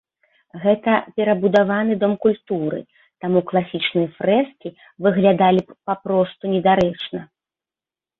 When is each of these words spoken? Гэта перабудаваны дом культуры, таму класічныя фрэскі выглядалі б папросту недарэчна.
Гэта 0.61 0.93
перабудаваны 1.19 1.93
дом 2.03 2.15
культуры, 2.23 2.79
таму 3.25 3.39
класічныя 3.51 4.07
фрэскі 4.17 4.69
выглядалі 5.07 5.61
б 5.67 5.79
папросту 5.91 6.43
недарэчна. 6.55 7.19